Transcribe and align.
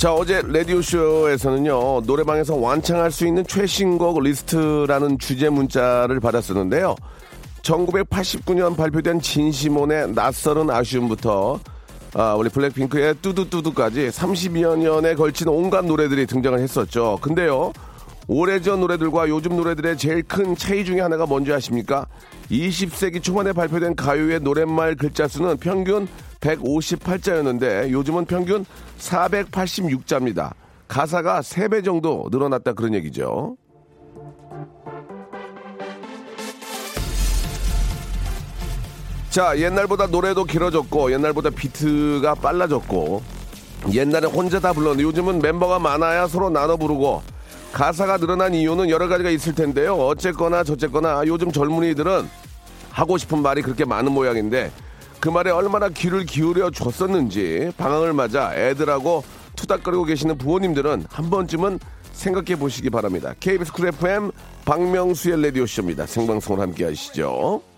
자, 0.00 0.14
어제 0.14 0.40
라디오쇼에서는요, 0.40 2.00
노래방에서 2.06 2.56
완창할 2.56 3.10
수 3.10 3.26
있는 3.26 3.46
최신곡 3.46 4.22
리스트라는 4.22 5.18
주제 5.18 5.50
문자를 5.50 6.20
받았었는데요. 6.20 6.96
1989년 7.60 8.78
발표된 8.78 9.20
진시몬의 9.20 10.12
낯설은 10.12 10.70
아쉬움부터, 10.70 11.60
아, 12.14 12.34
우리 12.34 12.48
블랙핑크의 12.48 13.16
뚜두뚜두까지 13.20 14.08
30여 14.08 14.78
년에 14.78 15.16
걸친 15.16 15.48
온갖 15.48 15.84
노래들이 15.84 16.24
등장을 16.24 16.58
했었죠. 16.58 17.18
근데요, 17.20 17.70
오래전 18.32 18.78
노래들과 18.78 19.28
요즘 19.28 19.56
노래들의 19.56 19.98
제일 19.98 20.22
큰 20.22 20.54
차이 20.54 20.84
중에 20.84 21.00
하나가 21.00 21.26
뭔지 21.26 21.52
아십니까? 21.52 22.06
20세기 22.48 23.20
초반에 23.20 23.52
발표된 23.52 23.96
가요의 23.96 24.38
노랫말 24.38 24.94
글자 24.94 25.26
수는 25.26 25.56
평균 25.56 26.06
158자였는데 26.38 27.90
요즘은 27.90 28.26
평균 28.26 28.64
486자입니다. 29.00 30.52
가사가 30.86 31.40
3배 31.40 31.84
정도 31.84 32.28
늘어났다 32.30 32.74
그런 32.74 32.94
얘기죠. 32.94 33.56
자, 39.30 39.58
옛날보다 39.58 40.06
노래도 40.06 40.44
길어졌고 40.44 41.10
옛날보다 41.10 41.50
비트가 41.50 42.36
빨라졌고 42.36 43.22
옛날에 43.92 44.28
혼자 44.28 44.60
다 44.60 44.72
불렀는데 44.72 45.02
요즘은 45.02 45.40
멤버가 45.40 45.80
많아야 45.80 46.28
서로 46.28 46.48
나눠 46.48 46.76
부르고 46.76 47.39
가사가 47.72 48.18
늘어난 48.18 48.54
이유는 48.54 48.90
여러 48.90 49.08
가지가 49.08 49.30
있을 49.30 49.54
텐데요. 49.54 49.94
어쨌거나 49.94 50.64
저쨌거나 50.64 51.22
요즘 51.26 51.52
젊은이들은 51.52 52.28
하고 52.90 53.18
싶은 53.18 53.42
말이 53.42 53.62
그렇게 53.62 53.84
많은 53.84 54.12
모양인데 54.12 54.72
그 55.20 55.28
말에 55.28 55.50
얼마나 55.50 55.88
귀를 55.88 56.24
기울여 56.24 56.70
줬었는지 56.70 57.72
방황을 57.76 58.12
맞아 58.12 58.54
애들하고 58.54 59.22
투닥거리고 59.54 60.04
계시는 60.04 60.38
부모님들은 60.38 61.06
한 61.08 61.30
번쯤은 61.30 61.78
생각해 62.12 62.56
보시기 62.56 62.90
바랍니다. 62.90 63.34
KBS 63.38 63.72
쿨 63.72 63.88
FM 63.88 64.30
박명수의 64.64 65.42
라디오쇼입니다. 65.42 66.06
생방송을 66.06 66.60
함께 66.60 66.84
하시죠. 66.84 67.69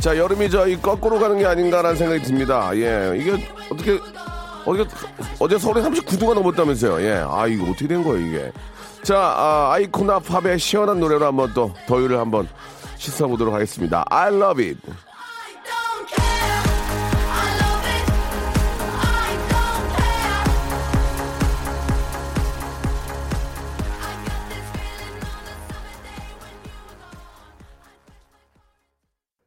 자, 0.00 0.16
여름이 0.16 0.48
저 0.50 0.66
이 0.66 0.76
거꾸로 0.80 1.18
가는 1.18 1.36
게 1.38 1.44
아닌가라는 1.46 1.96
생각이 1.96 2.22
듭니다. 2.22 2.70
예, 2.74 3.14
이게 3.18 3.32
어떻게, 3.70 3.98
어제, 4.64 4.84
어제 5.38 5.58
서울에 5.58 5.82
39도가 5.82 6.34
넘었다면서요. 6.34 7.02
예, 7.02 7.24
아, 7.28 7.46
이거 7.46 7.64
어떻게 7.64 7.86
된 7.88 8.02
거예요, 8.02 8.26
이게. 8.26 8.52
자, 9.02 9.16
아, 9.18 9.72
아이코나 9.72 10.18
팝의 10.20 10.58
시원한 10.58 11.00
노래로 11.00 11.26
한번 11.26 11.52
또 11.54 11.72
더위를 11.86 12.18
한번 12.18 12.48
씻어보도록 12.96 13.54
하겠습니다. 13.54 14.04
I 14.10 14.34
love 14.34 14.64
it. 14.64 14.78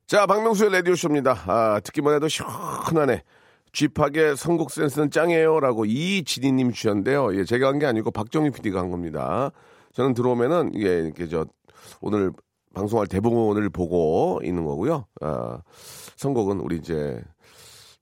자, 0.05 0.25
박명수의 0.25 0.71
라디오쇼입니다. 0.71 1.43
아, 1.47 1.79
듣기만 1.83 2.15
해도 2.15 2.27
시원하네. 2.27 3.23
쥐팍의 3.71 4.37
선곡 4.37 4.69
센스는 4.69 5.09
짱이에요 5.09 5.59
라고 5.59 5.85
이진희님 5.85 6.73
주셨는데요. 6.73 7.35
예, 7.35 7.43
제가 7.43 7.67
한 7.69 7.79
게 7.79 7.87
아니고 7.87 8.11
박정희 8.11 8.51
PD가 8.51 8.79
한 8.79 8.91
겁니다. 8.91 9.49
저는 9.93 10.13
들어오면은 10.13 10.71
이게 10.75 10.99
이렇게 10.99 11.27
저 11.27 11.45
오늘 12.01 12.31
방송할 12.75 13.07
대본을 13.07 13.69
보고 13.69 14.39
있는 14.43 14.65
거고요. 14.65 15.07
아, 15.21 15.59
선곡은 16.17 16.59
우리 16.59 16.77
이제 16.77 17.19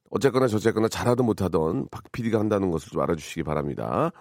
어쨌거나 0.10 0.48
저쨌거나 0.48 0.90
잘하든 0.90 1.24
못하든 1.24 1.88
박 1.90 2.12
PD가 2.12 2.40
한다는 2.40 2.70
것을 2.72 2.90
좀 2.92 3.02
알아주시기 3.02 3.44
바랍니다. 3.44 4.12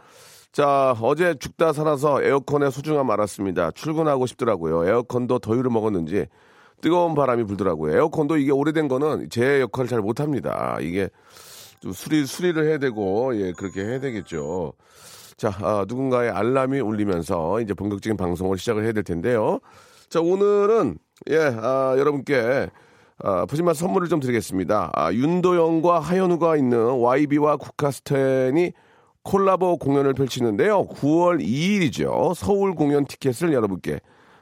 자, 0.52 0.94
어제 1.00 1.34
죽다 1.34 1.72
살아서 1.72 2.22
에어컨의 2.22 2.70
소중함 2.70 3.10
알았습니다. 3.10 3.72
출근하고 3.72 4.26
싶더라고요. 4.26 4.86
에어컨도 4.86 5.40
더위를 5.40 5.70
먹었는지 5.70 6.26
뜨거운 6.80 7.14
바람이 7.14 7.44
불더라고요. 7.44 7.96
에어컨도 7.96 8.36
이게 8.36 8.50
오래된 8.52 8.88
거는 8.88 9.28
제 9.30 9.60
역할을 9.60 9.88
잘 9.88 10.00
못합니다. 10.00 10.78
이게 10.80 11.08
좀 11.80 11.92
수리 11.92 12.26
수리를 12.26 12.66
해야 12.66 12.78
되고 12.78 13.36
예 13.36 13.52
그렇게 13.52 13.84
해야 13.84 14.00
되겠죠. 14.00 14.72
자 15.36 15.50
아, 15.62 15.84
누군가의 15.88 16.30
알람이 16.30 16.80
울리면서 16.80 17.60
이제 17.60 17.74
본격적인 17.74 18.16
방송을 18.16 18.58
시작을 18.58 18.84
해야 18.84 18.92
될 18.92 19.02
텐데요. 19.02 19.60
자 20.08 20.20
오늘은 20.20 20.98
예 21.30 21.38
아, 21.38 21.94
여러분께 21.98 22.68
아, 23.22 23.44
푸짐한 23.46 23.74
선물을 23.74 24.08
좀 24.08 24.20
드리겠습니다. 24.20 24.90
아, 24.94 25.12
윤도영과 25.12 26.00
하현우가 26.00 26.56
있는 26.56 27.00
YB와 27.00 27.56
국카스텐이 27.56 28.72
콜라보 29.22 29.76
공연을 29.78 30.14
펼치는데요. 30.14 30.86
9월 30.86 31.42
2일이죠. 31.42 32.34
서울 32.34 32.74
공연 32.74 33.04
티켓을 33.04 33.52
여러분께 33.52 34.00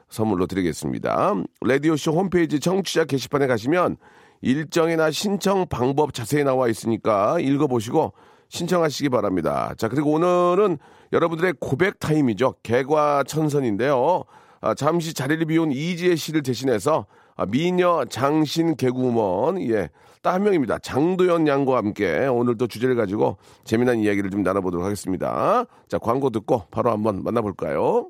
선물로 0.09 0.47
드리겠습니다. 0.47 1.35
라디오쇼 1.61 2.11
홈페이지 2.11 2.59
청취자 2.59 3.05
게시판에 3.05 3.47
가시면 3.47 3.97
일정이나 4.41 5.11
신청 5.11 5.67
방법 5.67 6.13
자세히 6.13 6.43
나와 6.43 6.67
있으니까 6.67 7.39
읽어보시고 7.39 8.13
신청하시기 8.49 9.09
바랍니다. 9.09 9.73
자, 9.77 9.87
그리고 9.87 10.11
오늘은 10.13 10.77
여러분들의 11.13 11.55
고백 11.59 11.99
타임이죠. 11.99 12.55
개과천선인데요. 12.63 14.23
아, 14.61 14.73
잠시 14.73 15.13
자리를 15.13 15.45
비운 15.45 15.71
이지혜 15.71 16.15
씨를 16.15 16.43
대신해서 16.43 17.05
아, 17.35 17.45
미녀 17.45 18.03
장신 18.09 18.75
개구먼, 18.75 19.61
예, 19.69 19.89
딱 20.21 20.33
한 20.33 20.43
명입니다. 20.43 20.79
장도연 20.79 21.47
양과 21.47 21.77
함께 21.77 22.27
오늘 22.27 22.57
도 22.57 22.67
주제를 22.67 22.95
가지고 22.95 23.37
재미난 23.63 23.99
이야기를 23.99 24.29
좀 24.29 24.43
나눠보도록 24.43 24.85
하겠습니다. 24.85 25.65
자, 25.87 25.97
광고 25.97 26.29
듣고 26.29 26.63
바로 26.71 26.91
한번 26.91 27.23
만나볼까요? 27.23 28.09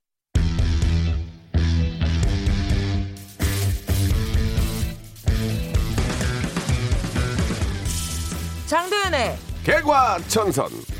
장도연의 8.71 9.37
개과천선. 9.65 10.90